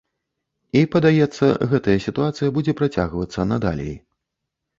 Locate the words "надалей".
3.53-3.95